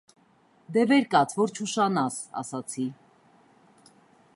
-Դե 0.77 0.85
վեր 0.91 1.05
կաց, 1.11 1.35
որ 1.41 1.53
չուշանաս,- 1.59 2.19
ասացի: 2.43 2.89